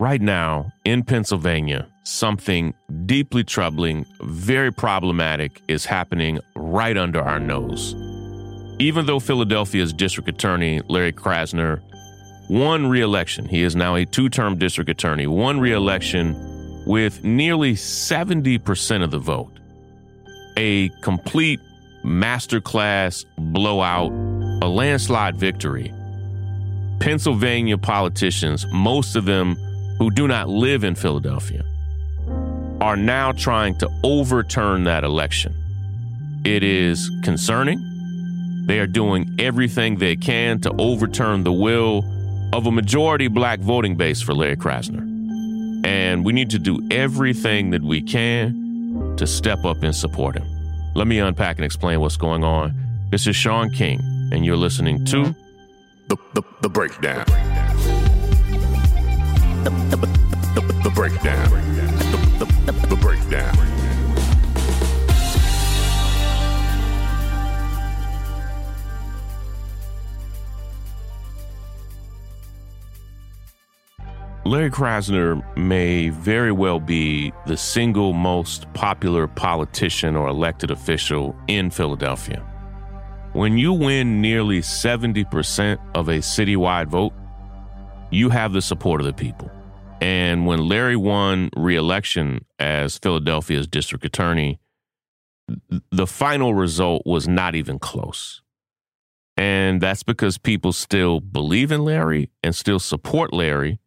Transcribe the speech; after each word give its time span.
Right 0.00 0.20
now 0.20 0.72
in 0.84 1.02
Pennsylvania, 1.02 1.88
something 2.04 2.72
deeply 3.06 3.42
troubling, 3.42 4.06
very 4.22 4.72
problematic 4.72 5.60
is 5.66 5.84
happening 5.84 6.38
right 6.54 6.96
under 6.96 7.20
our 7.20 7.40
nose. 7.40 7.96
Even 8.78 9.06
though 9.06 9.18
Philadelphia's 9.18 9.92
district 9.92 10.28
attorney, 10.28 10.80
Larry 10.86 11.12
Krasner, 11.12 11.82
won 12.48 12.86
re 12.86 13.00
election, 13.00 13.48
he 13.48 13.64
is 13.64 13.74
now 13.74 13.96
a 13.96 14.04
two 14.04 14.28
term 14.28 14.56
district 14.56 14.88
attorney, 14.88 15.26
won 15.26 15.58
re 15.58 15.72
election 15.72 16.84
with 16.86 17.24
nearly 17.24 17.74
70% 17.74 19.02
of 19.02 19.10
the 19.10 19.18
vote. 19.18 19.50
A 20.56 20.90
complete 21.02 21.58
masterclass 22.04 23.24
blowout, 23.36 24.12
a 24.62 24.68
landslide 24.68 25.36
victory. 25.36 25.92
Pennsylvania 27.00 27.78
politicians, 27.78 28.64
most 28.72 29.16
of 29.16 29.24
them 29.24 29.56
who 29.98 30.10
do 30.10 30.28
not 30.28 30.48
live 30.48 30.84
in 30.84 30.94
Philadelphia, 30.94 31.64
are 32.80 32.96
now 32.96 33.32
trying 33.32 33.76
to 33.78 33.90
overturn 34.04 34.84
that 34.84 35.04
election. 35.04 35.54
It 36.44 36.62
is 36.62 37.10
concerning. 37.22 37.84
They 38.66 38.78
are 38.78 38.86
doing 38.86 39.34
everything 39.38 39.96
they 39.96 40.14
can 40.14 40.60
to 40.60 40.72
overturn 40.78 41.42
the 41.42 41.52
will 41.52 42.04
of 42.52 42.66
a 42.66 42.70
majority 42.70 43.28
black 43.28 43.60
voting 43.60 43.96
base 43.96 44.22
for 44.22 44.34
Larry 44.34 44.56
Krasner. 44.56 45.04
And 45.84 46.24
we 46.24 46.32
need 46.32 46.50
to 46.50 46.58
do 46.58 46.86
everything 46.90 47.70
that 47.70 47.82
we 47.82 48.02
can 48.02 49.14
to 49.16 49.26
step 49.26 49.64
up 49.64 49.82
and 49.82 49.94
support 49.94 50.36
him. 50.36 50.46
Let 50.94 51.06
me 51.06 51.18
unpack 51.18 51.56
and 51.56 51.64
explain 51.64 52.00
what's 52.00 52.16
going 52.16 52.44
on. 52.44 52.74
This 53.10 53.26
is 53.26 53.36
Shaun 53.36 53.70
King, 53.70 54.00
and 54.32 54.44
you're 54.44 54.56
listening 54.56 55.04
to 55.06 55.34
The, 56.08 56.16
the, 56.34 56.42
the 56.62 56.68
breakdown. 56.68 57.24
The, 57.26 57.32
the, 57.32 57.47
the, 59.68 60.92
breakdown. 60.94 61.50
The 62.88 62.98
breakdown. 63.00 63.54
Larry 74.46 74.70
Krasner 74.70 75.44
may 75.58 76.08
very 76.08 76.52
well 76.52 76.80
be 76.80 77.34
the 77.46 77.56
single 77.56 78.14
most 78.14 78.72
popular 78.72 79.26
politician 79.26 80.16
or 80.16 80.28
elected 80.28 80.70
official 80.70 81.36
in 81.48 81.70
Philadelphia. 81.70 82.42
When 83.34 83.58
you 83.58 83.74
win 83.74 84.22
nearly 84.22 84.60
70% 84.60 85.78
of 85.94 86.08
a 86.08 86.18
citywide 86.20 86.86
vote, 86.86 87.12
you 88.10 88.30
have 88.30 88.54
the 88.54 88.62
support 88.62 89.02
of 89.02 89.06
the 89.06 89.12
people. 89.12 89.50
And 90.00 90.46
when 90.46 90.68
Larry 90.68 90.96
won 90.96 91.50
re 91.56 91.76
election 91.76 92.44
as 92.58 92.98
Philadelphia's 92.98 93.66
district 93.66 94.04
attorney, 94.04 94.60
the 95.90 96.06
final 96.06 96.54
result 96.54 97.02
was 97.04 97.26
not 97.26 97.54
even 97.54 97.78
close. 97.78 98.42
And 99.36 99.80
that's 99.80 100.02
because 100.02 100.36
people 100.38 100.72
still 100.72 101.20
believe 101.20 101.72
in 101.72 101.84
Larry 101.84 102.30
and 102.42 102.54
still 102.54 102.78
support 102.78 103.32
Larry 103.32 103.78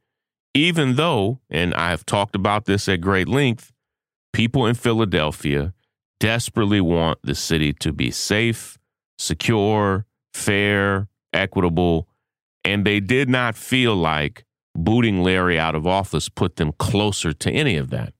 even 0.53 0.95
though, 0.95 1.40
and 1.50 1.73
I've 1.73 2.06
talked 2.06 2.36
about 2.36 2.66
this 2.66 2.90
at 2.90 3.02
great 3.02 3.28
length, 3.28 3.72
people 4.34 4.66
in 4.66 4.75
Philadelphia 4.75 5.73
desperately 6.20 6.81
want 6.81 7.20
the 7.23 7.36
city 7.36 7.73
to 7.73 7.94
be 7.94 8.12
safe, 8.12 8.78
secure, 9.18 10.06
fair, 10.34 11.08
equitable, 11.34 12.08
and 12.64 12.86
they 12.86 13.00
did 13.00 13.30
not 13.30 13.56
feel 13.56 13.96
like 13.96 14.46
booting 14.75 15.22
Larry 15.22 15.59
out 15.59 15.75
of 15.75 15.86
office 15.86 16.30
put 16.30 16.55
them 16.55 16.72
closer 16.73 17.33
to 17.33 17.52
any 17.52 17.77
of 17.77 17.89
that. 17.89 18.14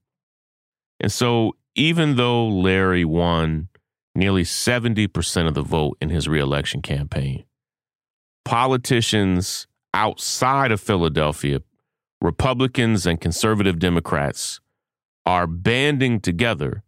And 1.00 1.12
so, 1.12 1.56
even 1.76 2.16
though 2.16 2.48
Larry 2.48 3.06
won 3.06 3.70
nearly 4.14 4.44
70% 4.44 5.48
of 5.48 5.54
the 5.54 5.62
vote 5.62 5.98
in 6.02 6.10
his 6.10 6.28
reelection 6.28 6.82
campaign, 6.82 7.46
politicians 8.46 9.68
outside 9.94 10.72
of 10.72 10.82
Philadelphia 10.82 11.62
Republicans 12.22 13.08
and 13.08 13.20
conservative 13.20 13.80
Democrats 13.80 14.60
are 15.26 15.48
banding 15.48 16.20
together 16.20 16.84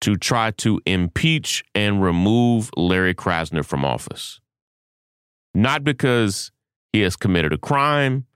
to 0.00 0.16
try 0.16 0.52
to 0.52 0.80
impeach 0.86 1.64
and 1.74 2.02
remove 2.02 2.70
Larry 2.76 3.14
Krasner 3.14 3.64
from 3.64 3.84
office. 3.84 4.40
Not 5.54 5.82
because 5.82 6.52
he 6.92 7.00
has 7.00 7.16
committed 7.16 7.52
a 7.52 7.58
crime, 7.58 8.26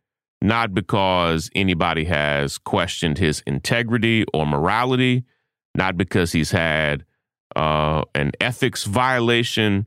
not 0.44 0.74
because 0.74 1.48
anybody 1.54 2.04
has 2.04 2.58
questioned 2.58 3.16
his 3.16 3.42
integrity 3.46 4.26
or 4.34 4.44
morality, 4.44 5.24
not 5.74 5.96
because 5.96 6.32
he's 6.32 6.50
had 6.50 7.06
uh, 7.56 8.02
an 8.14 8.30
ethics 8.42 8.84
violation. 8.84 9.86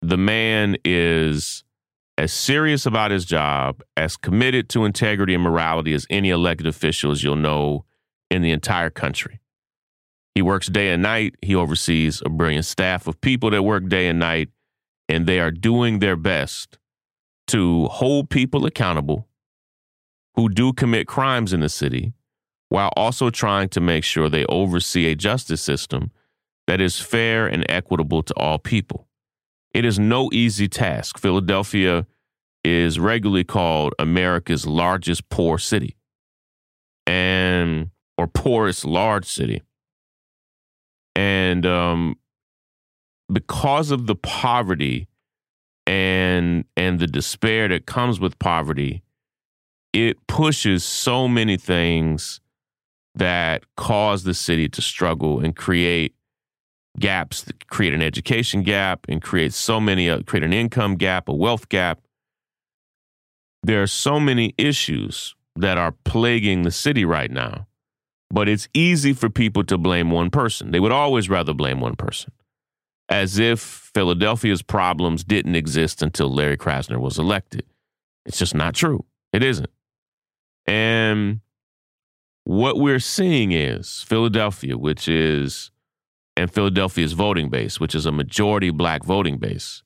The 0.00 0.16
man 0.16 0.76
is 0.84 1.62
as 2.18 2.32
serious 2.32 2.86
about 2.86 3.12
his 3.12 3.24
job, 3.24 3.84
as 3.96 4.16
committed 4.16 4.68
to 4.70 4.84
integrity 4.84 5.32
and 5.32 5.44
morality 5.44 5.94
as 5.94 6.08
any 6.10 6.30
elected 6.30 6.66
official 6.66 7.12
as 7.12 7.22
you'll 7.22 7.36
know 7.36 7.84
in 8.32 8.42
the 8.42 8.50
entire 8.50 8.90
country. 8.90 9.38
He 10.34 10.42
works 10.42 10.66
day 10.66 10.90
and 10.90 11.04
night. 11.04 11.36
He 11.40 11.54
oversees 11.54 12.20
a 12.26 12.30
brilliant 12.30 12.64
staff 12.64 13.06
of 13.06 13.20
people 13.20 13.50
that 13.50 13.62
work 13.62 13.86
day 13.88 14.08
and 14.08 14.18
night, 14.18 14.48
and 15.08 15.24
they 15.24 15.38
are 15.38 15.52
doing 15.52 16.00
their 16.00 16.16
best 16.16 16.78
to 17.46 17.86
hold 17.86 18.28
people 18.28 18.66
accountable 18.66 19.28
who 20.34 20.48
do 20.48 20.72
commit 20.72 21.06
crimes 21.06 21.52
in 21.52 21.60
the 21.60 21.68
city 21.68 22.14
while 22.68 22.90
also 22.96 23.28
trying 23.30 23.68
to 23.68 23.80
make 23.80 24.04
sure 24.04 24.28
they 24.28 24.46
oversee 24.46 25.06
a 25.06 25.14
justice 25.14 25.60
system 25.60 26.10
that 26.66 26.80
is 26.80 27.00
fair 27.00 27.46
and 27.46 27.66
equitable 27.68 28.22
to 28.22 28.32
all 28.34 28.58
people. 28.58 29.08
It 29.74 29.84
is 29.84 29.98
no 29.98 30.30
easy 30.32 30.68
task. 30.68 31.18
Philadelphia 31.18 32.06
is 32.64 32.98
regularly 32.98 33.44
called 33.44 33.94
America's 33.98 34.66
largest 34.66 35.28
poor 35.28 35.58
city 35.58 35.96
and 37.06 37.90
or 38.16 38.26
poorest 38.26 38.84
large 38.84 39.26
city. 39.26 39.62
And 41.14 41.66
um, 41.66 42.16
because 43.30 43.90
of 43.90 44.06
the 44.06 44.14
poverty 44.14 45.08
and 45.86 46.64
and 46.76 47.00
the 47.00 47.06
despair 47.06 47.68
that 47.68 47.86
comes 47.86 48.20
with 48.20 48.38
poverty, 48.38 49.02
it 49.92 50.26
pushes 50.26 50.84
so 50.84 51.28
many 51.28 51.56
things 51.56 52.40
that 53.14 53.64
cause 53.76 54.24
the 54.24 54.34
city 54.34 54.68
to 54.68 54.80
struggle 54.80 55.40
and 55.40 55.54
create 55.54 56.14
gaps 56.98 57.42
that 57.42 57.66
create 57.68 57.94
an 57.94 58.02
education 58.02 58.62
gap 58.62 59.06
and 59.08 59.22
create 59.22 59.52
so 59.52 59.80
many 59.80 60.08
uh, 60.08 60.22
create 60.22 60.44
an 60.44 60.52
income 60.52 60.96
gap 60.96 61.28
a 61.28 61.34
wealth 61.34 61.68
gap. 61.68 62.00
There 63.62 63.82
are 63.82 63.86
so 63.86 64.18
many 64.18 64.54
issues 64.58 65.34
that 65.56 65.78
are 65.78 65.94
plaguing 66.04 66.62
the 66.62 66.70
city 66.70 67.04
right 67.04 67.30
now 67.30 67.66
but 68.32 68.48
it's 68.48 68.66
easy 68.72 69.12
for 69.12 69.28
people 69.28 69.62
to 69.62 69.76
blame 69.76 70.10
one 70.10 70.30
person. 70.30 70.70
They 70.70 70.80
would 70.80 70.90
always 70.90 71.28
rather 71.28 71.52
blame 71.52 71.80
one 71.80 71.96
person 71.96 72.32
as 73.08 73.38
if 73.38 73.60
philadelphia's 73.94 74.62
problems 74.62 75.22
didn't 75.22 75.54
exist 75.54 76.02
until 76.02 76.32
larry 76.32 76.56
krasner 76.56 76.98
was 76.98 77.18
elected. 77.18 77.66
It's 78.24 78.38
just 78.38 78.54
not 78.54 78.74
true. 78.74 79.04
It 79.34 79.42
isn't 79.42 79.68
and 80.66 81.40
what 82.44 82.78
we're 82.78 83.00
seeing 83.00 83.52
is 83.52 84.02
philadelphia 84.02 84.76
which 84.76 85.08
is 85.08 85.72
and 86.36 86.52
Philadelphia's 86.52 87.12
voting 87.12 87.50
base, 87.50 87.78
which 87.78 87.94
is 87.94 88.06
a 88.06 88.12
majority 88.12 88.70
black 88.70 89.04
voting 89.04 89.38
base, 89.38 89.82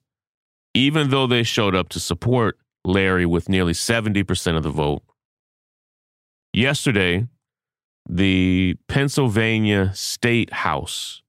even 0.73 1.09
though 1.09 1.27
they 1.27 1.43
showed 1.43 1.75
up 1.75 1.89
to 1.89 1.99
support 1.99 2.57
Larry 2.85 3.25
with 3.25 3.49
nearly 3.49 3.73
70% 3.73 4.55
of 4.55 4.63
the 4.63 4.69
vote, 4.69 5.03
yesterday, 6.53 7.27
the 8.09 8.75
Pennsylvania 8.87 9.91
State 9.93 10.53
House 10.53 11.21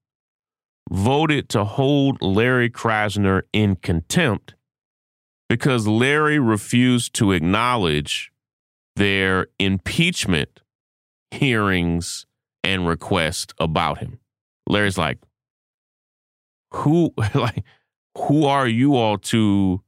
voted 0.89 1.49
to 1.49 1.65
hold 1.65 2.21
Larry 2.21 2.69
Krasner 2.69 3.43
in 3.51 3.75
contempt 3.75 4.55
because 5.49 5.87
Larry 5.87 6.39
refused 6.39 7.13
to 7.15 7.31
acknowledge 7.31 8.31
their 8.99 9.47
impeachment 9.57 10.61
hearings 11.31 12.25
and 12.65 12.85
request 12.85 13.53
about 13.57 13.99
him. 13.99 14.19
Larry's 14.67 14.97
like, 14.97 15.19
who 16.71 17.13
like 17.33 17.63
who 18.17 18.45
are 18.45 18.67
you 18.67 18.95
all 18.95 19.17
to 19.17 19.81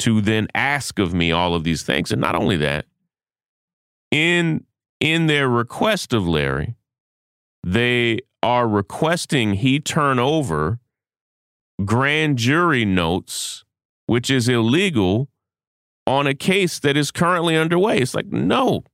to 0.00 0.20
then 0.20 0.46
ask 0.54 0.98
of 0.98 1.14
me 1.14 1.32
all 1.32 1.54
of 1.54 1.64
these 1.64 1.82
things? 1.82 2.12
And 2.12 2.20
not 2.20 2.34
only 2.34 2.58
that, 2.58 2.84
in 4.10 4.64
in 5.00 5.26
their 5.26 5.48
request 5.48 6.12
of 6.12 6.28
Larry, 6.28 6.76
they 7.64 8.18
are 8.42 8.68
requesting 8.68 9.54
he 9.54 9.80
turn 9.80 10.18
over 10.18 10.80
grand 11.86 12.36
jury 12.36 12.84
notes, 12.84 13.64
which 14.06 14.30
is 14.30 14.50
illegal 14.50 15.30
on 16.06 16.26
a 16.26 16.34
case 16.34 16.78
that 16.80 16.96
is 16.96 17.10
currently 17.10 17.56
underway. 17.56 17.98
It's 17.98 18.14
like, 18.14 18.26
no, 18.26 18.84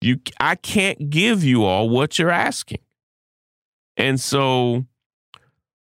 you 0.00 0.20
I 0.40 0.54
can't 0.54 1.10
give 1.10 1.42
you 1.42 1.64
all 1.64 1.88
what 1.88 2.18
you're 2.18 2.30
asking. 2.30 2.80
And 3.96 4.20
so 4.20 4.86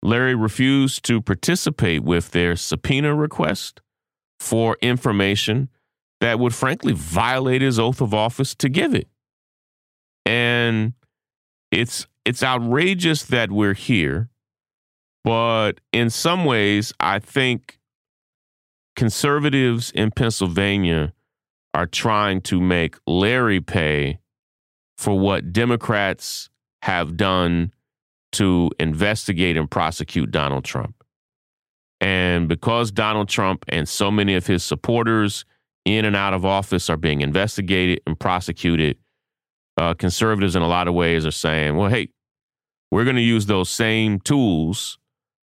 Larry 0.03 0.36
refused 0.36 1.06
to 1.06 1.21
participate 1.21 2.03
with 2.03 2.31
their 2.31 2.56
subpoena 2.56 3.15
request 3.15 3.81
for 4.39 4.77
information 4.81 5.69
that 6.19 6.39
would 6.39 6.54
frankly 6.54 6.94
violate 6.94 7.62
his 7.62 7.80
oath 7.80 8.01
of 8.01 8.13
office 8.13 8.54
to 8.56 8.69
give 8.69 8.94
it. 8.94 9.07
And 10.25 10.94
it's 11.71 12.06
it's 12.25 12.44
outrageous 12.44 13.24
that 13.24 13.51
we're 13.51 13.74
here, 13.74 14.30
but 15.24 15.80
in 15.92 16.09
some 16.09 16.45
ways 16.45 16.94
I 17.00 17.19
think 17.19 17.80
conservatives 18.96 19.92
in 19.92 20.12
Pennsylvania 20.12 21.14
are 21.74 21.88
trying 21.88 22.42
to 22.42 22.60
make 22.60 22.98
Larry 23.08 23.62
pay 23.62 24.20
for 24.98 25.18
what 25.18 25.54
Democrats 25.54 26.50
have 26.84 27.18
done 27.18 27.74
to 28.34 28.72
investigate 28.80 29.58
and 29.58 29.70
prosecute 29.70 30.32
Donald 30.32 30.64
Trump. 30.64 30.96
And 32.00 32.48
because 32.48 32.92
Donald 32.92 33.30
Trump 33.30 33.64
and 33.68 33.88
so 33.88 34.10
many 34.10 34.36
of 34.36 34.48
his 34.48 34.64
supporters 34.64 35.46
in 35.86 36.06
and 36.06 36.16
out 36.16 36.34
of 36.34 36.46
office 36.46 36.90
are 36.90 36.98
being 36.98 37.22
investigated 37.22 38.02
and 38.08 38.20
prosecuted, 38.20 38.98
uh, 39.78 39.94
conservatives 39.94 40.56
in 40.56 40.62
a 40.62 40.68
lot 40.68 40.88
of 40.88 40.94
ways 40.94 41.26
are 41.26 41.32
saying, 41.32 41.76
well, 41.76 41.90
hey, 41.90 42.10
we're 42.92 43.04
going 43.04 43.16
to 43.16 43.22
use 43.22 43.46
those 43.46 43.70
same 43.70 44.20
tools 44.20 44.98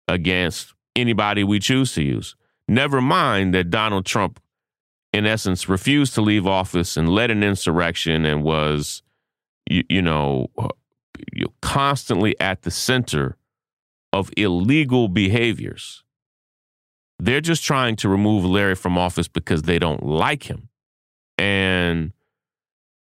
against 0.07 0.73
anybody 0.95 1.43
we 1.43 1.59
choose 1.59 1.93
to 1.93 2.03
use. 2.03 2.35
Never 2.73 3.01
mind 3.01 3.53
that 3.53 3.69
Donald 3.69 4.03
Trump, 4.03 4.39
in 5.13 5.27
essence, 5.27 5.69
refused 5.69 6.15
to 6.15 6.21
leave 6.21 6.47
office 6.47 6.97
and 6.97 7.07
led 7.07 7.29
an 7.29 7.43
insurrection 7.43 8.25
and 8.25 8.43
was, 8.43 9.03
you, 9.69 9.83
you 9.89 10.01
know, 10.01 10.47
uh, 10.57 10.69
constantly 11.61 12.35
at 12.39 12.63
the 12.63 12.71
center 12.71 13.37
of 14.11 14.31
illegal 14.35 15.07
behaviors. 15.07 16.03
They're 17.19 17.41
just 17.41 17.63
trying 17.63 17.95
to 17.97 18.09
remove 18.09 18.43
Larry 18.43 18.73
from 18.73 18.97
office 18.97 19.27
because 19.27 19.61
they 19.61 19.77
don't 19.77 20.03
like 20.03 20.49
him. 20.49 20.69
And 21.37 22.11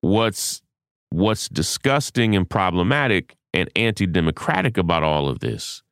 what's 0.00 0.62
what's 1.10 1.48
disgusting 1.48 2.34
and 2.34 2.50
problematic 2.50 3.36
and 3.54 3.70
anti-democratic 3.76 4.76
about 4.76 5.04
all 5.04 5.28
of 5.28 5.38
this 5.38 5.84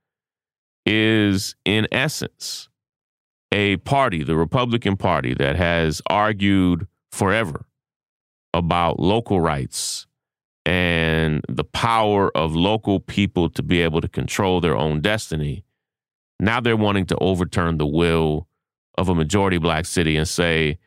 is 0.84 1.54
in 1.64 1.86
essence 1.92 2.67
a 3.52 3.76
party, 3.78 4.22
the 4.22 4.36
Republican 4.36 4.96
Party 4.96 5.34
that 5.34 5.56
has 5.56 6.02
argued 6.08 6.86
forever 7.10 7.66
about 8.52 8.98
local 8.98 9.40
rights 9.40 10.06
and 10.66 11.42
the 11.48 11.64
power 11.64 12.36
of 12.36 12.54
local 12.54 13.00
people 13.00 13.48
to 13.48 13.62
be 13.62 13.80
able 13.80 14.00
to 14.00 14.08
control 14.08 14.60
their 14.60 14.76
own 14.76 15.00
destiny. 15.00 15.64
Now 16.40 16.60
they're 16.60 16.76
wanting 16.76 17.06
to 17.06 17.16
overturn 17.16 17.78
the 17.78 17.86
will 17.86 18.46
of 18.96 19.08
a 19.08 19.14
majority 19.14 19.58
black 19.58 19.86
city 19.86 20.16
and 20.16 20.28
say, 20.28 20.78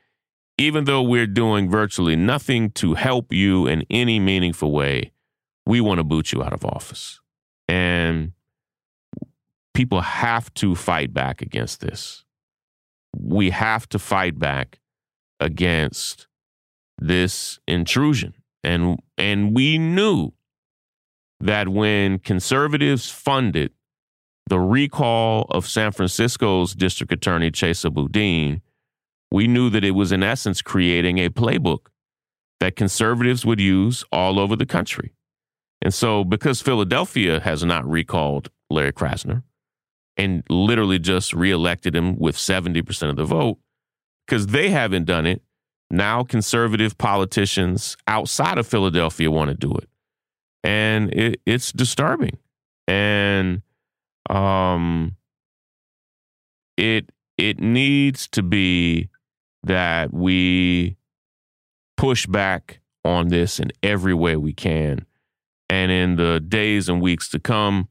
even 0.58 0.84
though 0.84 1.02
we're 1.02 1.28
doing 1.28 1.70
virtually 1.70 2.16
nothing 2.16 2.70
to 2.72 2.94
help 2.94 3.34
you 3.34 3.66
in 3.66 3.84
any 3.90 4.20
meaningful 4.20 4.72
way, 4.72 5.12
we 5.66 5.82
want 5.82 5.98
to 5.98 6.04
boot 6.04 6.32
you 6.32 6.44
out 6.44 6.54
of 6.54 6.64
office. 6.64 7.20
And 7.68 8.34
people 9.74 10.02
have 10.02 10.54
to 10.56 10.76
fight 10.76 11.14
back 11.14 11.42
against 11.42 11.82
this. 11.82 12.24
We 13.18 13.50
have 13.50 13.88
to 13.90 14.00
fight 14.00 14.40
back 14.40 14.80
against 15.40 16.28
this 16.98 17.60
intrusion. 17.68 18.34
And 18.64 19.00
and 19.18 19.56
we 19.56 19.78
knew 19.78 20.32
that 21.40 21.68
when 21.68 22.20
conservatives 22.20 23.10
funded 23.10 23.72
the 24.48 24.60
recall 24.60 25.48
of 25.50 25.68
San 25.68 25.92
Francisco's 25.92 26.76
district 26.76 27.12
attorney 27.12 27.52
Chesa 27.52 27.92
Boudin, 27.92 28.62
we 29.32 29.48
knew 29.48 29.70
that 29.70 29.84
it 29.84 29.92
was 29.92 30.12
in 30.12 30.24
essence 30.24 30.62
creating 30.62 31.18
a 31.18 31.30
playbook 31.30 31.88
that 32.60 32.76
conservatives 32.76 33.46
would 33.46 33.60
use 33.60 34.04
all 34.12 34.40
over 34.40 34.56
the 34.56 34.66
country. 34.66 35.14
And 35.82 35.94
so 35.94 36.24
because 36.24 36.62
Philadelphia 36.62 37.40
has 37.40 37.64
not 37.64 37.90
recalled 37.90 38.52
Larry 38.70 38.94
Krasner 38.94 39.44
and 40.18 40.44
literally 40.50 41.00
just 41.00 41.34
reelected 41.34 41.96
him 41.96 42.18
with 42.18 42.36
70% 42.36 43.10
of 43.10 43.16
the 43.16 43.26
vote, 43.26 43.58
because 44.26 44.48
they 44.48 44.70
haven't 44.70 45.06
done 45.06 45.26
it, 45.26 45.42
now 45.90 46.24
conservative 46.24 46.98
politicians 46.98 47.98
outside 48.08 48.58
of 48.58 48.68
Philadelphia 48.68 49.30
want 49.30 49.50
to 49.50 49.56
do 49.56 49.74
it. 49.74 49.90
And 50.64 51.14
it, 51.14 51.42
it's 51.46 51.72
disturbing. 51.72 52.38
And 52.88 53.62
um 54.30 55.16
it 56.78 57.12
it 57.38 57.60
needs 57.60 58.28
to 58.30 58.44
be 58.44 59.10
that 59.64 60.14
we 60.14 60.96
push 61.98 62.26
back 62.26 62.80
on 63.04 63.30
this 63.30 63.60
in 63.60 63.72
every 63.84 64.14
way 64.14 64.36
we 64.36 64.54
can. 64.54 65.06
And 65.70 65.92
in 65.92 66.16
the 66.16 66.40
days 66.40 66.90
and 66.90 67.02
weeks 67.02 67.30
to 67.30 67.40
come, 67.40 67.88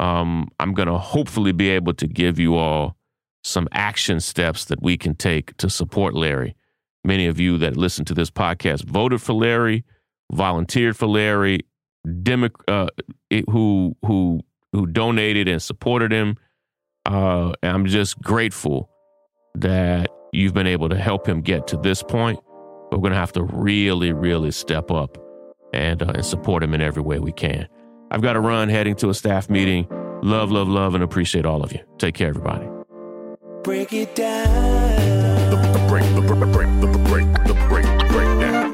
um, 0.00 0.48
I'm 0.58 0.74
going 0.74 0.88
to 0.88 0.98
hopefully 0.98 1.52
be 1.52 1.70
able 1.70 1.94
to 1.94 2.06
give 2.06 2.38
you 2.38 2.56
all 2.56 2.96
some 3.42 3.68
action 3.72 4.20
steps 4.20 4.64
that 4.66 4.82
we 4.82 4.96
can 4.96 5.14
take 5.14 5.56
to 5.58 5.68
support 5.68 6.14
Larry 6.14 6.56
many 7.04 7.26
of 7.26 7.38
you 7.38 7.58
that 7.58 7.76
listen 7.76 8.04
to 8.06 8.14
this 8.14 8.30
podcast 8.30 8.84
voted 8.84 9.20
for 9.20 9.34
Larry, 9.34 9.84
volunteered 10.32 10.96
for 10.96 11.06
Larry, 11.06 11.60
Demo- 12.22 12.50
uh, 12.66 12.88
who 13.50 13.96
who 14.04 14.40
who 14.72 14.86
donated 14.86 15.48
and 15.48 15.62
supported 15.62 16.10
him. 16.10 16.36
Uh, 17.06 17.52
I'm 17.62 17.86
just 17.86 18.20
grateful 18.20 18.90
that 19.54 20.08
you've 20.32 20.54
been 20.54 20.66
able 20.66 20.88
to 20.88 20.98
help 20.98 21.28
him 21.28 21.42
get 21.42 21.66
to 21.68 21.76
this 21.76 22.02
point. 22.02 22.40
We're 22.90 22.98
going 22.98 23.12
to 23.12 23.18
have 23.18 23.32
to 23.32 23.44
really, 23.44 24.12
really 24.12 24.50
step 24.50 24.90
up 24.90 25.18
and 25.72 26.02
uh, 26.02 26.12
and 26.14 26.24
support 26.24 26.62
him 26.62 26.74
in 26.74 26.80
every 26.80 27.02
way 27.02 27.18
we 27.18 27.32
can. 27.32 27.68
I've 28.14 28.22
got 28.22 28.34
to 28.34 28.40
run, 28.40 28.68
heading 28.68 28.94
to 28.96 29.10
a 29.10 29.14
staff 29.14 29.50
meeting. 29.50 29.88
Love, 30.22 30.52
love, 30.52 30.68
love, 30.68 30.94
and 30.94 31.02
appreciate 31.02 31.44
all 31.44 31.64
of 31.64 31.72
you. 31.72 31.80
Take 31.98 32.14
care, 32.14 32.28
everybody. 32.28 32.64
Break 33.64 33.92
it 33.92 34.14
down. 34.14 35.50
The, 35.50 35.56
the 35.56 35.84
break, 35.88 36.04
the, 36.14 36.20
the 36.20 36.46
break, 36.46 36.68
the, 36.80 36.86
the 36.86 36.98
break, 37.08 37.26
the 37.44 37.54
break, 37.68 37.84
the 37.84 38.04
breakdown. 38.12 38.70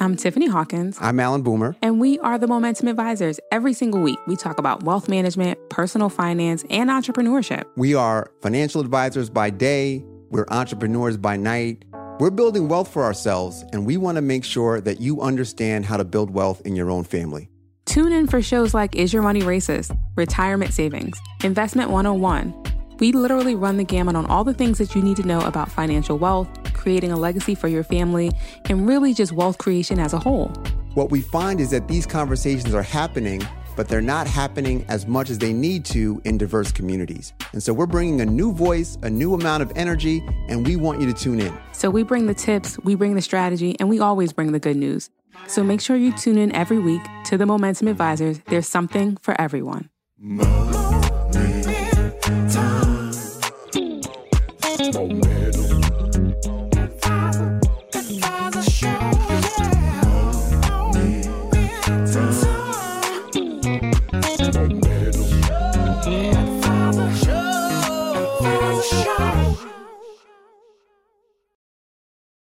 I'm 0.00 0.16
Tiffany 0.16 0.48
Hawkins. 0.48 0.98
I'm 1.00 1.20
Alan 1.20 1.42
Boomer. 1.42 1.76
And 1.80 2.00
we 2.00 2.18
are 2.18 2.38
the 2.38 2.48
Momentum 2.48 2.88
Advisors. 2.88 3.38
Every 3.52 3.72
single 3.72 4.00
week, 4.00 4.18
we 4.26 4.34
talk 4.34 4.58
about 4.58 4.82
wealth 4.82 5.08
management, 5.08 5.56
personal 5.70 6.08
finance, 6.08 6.64
and 6.70 6.90
entrepreneurship. 6.90 7.66
We 7.76 7.94
are 7.94 8.32
financial 8.42 8.80
advisors 8.80 9.30
by 9.30 9.50
day, 9.50 10.02
we're 10.30 10.46
entrepreneurs 10.50 11.16
by 11.16 11.36
night. 11.36 11.84
We're 12.18 12.30
building 12.30 12.68
wealth 12.68 12.92
for 12.92 13.04
ourselves, 13.04 13.64
and 13.72 13.86
we 13.86 13.96
want 13.96 14.16
to 14.16 14.22
make 14.22 14.44
sure 14.44 14.80
that 14.80 15.00
you 15.00 15.22
understand 15.22 15.86
how 15.86 15.96
to 15.96 16.04
build 16.04 16.30
wealth 16.30 16.60
in 16.66 16.76
your 16.76 16.90
own 16.90 17.04
family. 17.04 17.49
Tune 17.90 18.12
in 18.12 18.28
for 18.28 18.40
shows 18.40 18.72
like 18.72 18.94
Is 18.94 19.12
Your 19.12 19.20
Money 19.20 19.40
Racist, 19.40 19.98
Retirement 20.14 20.72
Savings, 20.72 21.18
Investment 21.42 21.90
101. 21.90 22.54
We 23.00 23.10
literally 23.10 23.56
run 23.56 23.78
the 23.78 23.82
gamut 23.82 24.14
on 24.14 24.26
all 24.26 24.44
the 24.44 24.54
things 24.54 24.78
that 24.78 24.94
you 24.94 25.02
need 25.02 25.16
to 25.16 25.24
know 25.24 25.40
about 25.40 25.72
financial 25.72 26.16
wealth, 26.16 26.48
creating 26.72 27.10
a 27.10 27.16
legacy 27.16 27.56
for 27.56 27.66
your 27.66 27.82
family, 27.82 28.30
and 28.66 28.86
really 28.86 29.12
just 29.12 29.32
wealth 29.32 29.58
creation 29.58 29.98
as 29.98 30.12
a 30.12 30.20
whole. 30.20 30.52
What 30.94 31.10
we 31.10 31.20
find 31.20 31.58
is 31.60 31.70
that 31.70 31.88
these 31.88 32.06
conversations 32.06 32.74
are 32.74 32.82
happening, 32.84 33.42
but 33.74 33.88
they're 33.88 34.00
not 34.00 34.28
happening 34.28 34.84
as 34.86 35.08
much 35.08 35.28
as 35.28 35.38
they 35.38 35.52
need 35.52 35.84
to 35.86 36.22
in 36.24 36.38
diverse 36.38 36.70
communities. 36.70 37.32
And 37.50 37.60
so 37.60 37.72
we're 37.72 37.86
bringing 37.86 38.20
a 38.20 38.26
new 38.26 38.52
voice, 38.52 38.98
a 39.02 39.10
new 39.10 39.34
amount 39.34 39.64
of 39.64 39.72
energy, 39.74 40.22
and 40.46 40.64
we 40.64 40.76
want 40.76 41.00
you 41.00 41.12
to 41.12 41.12
tune 41.12 41.40
in. 41.40 41.52
So 41.72 41.90
we 41.90 42.04
bring 42.04 42.28
the 42.28 42.34
tips, 42.34 42.78
we 42.84 42.94
bring 42.94 43.16
the 43.16 43.22
strategy, 43.22 43.74
and 43.80 43.88
we 43.88 43.98
always 43.98 44.32
bring 44.32 44.52
the 44.52 44.60
good 44.60 44.76
news. 44.76 45.10
So 45.46 45.64
make 45.64 45.80
sure 45.80 45.96
you 45.96 46.12
tune 46.12 46.38
in 46.38 46.52
every 46.52 46.78
week 46.78 47.02
to 47.26 47.36
the 47.36 47.46
Momentum 47.46 47.88
Advisors. 47.88 48.40
There's 48.46 48.68
something 48.68 49.16
for 49.18 49.38
everyone. 49.40 49.90
Momentum. 54.92 55.69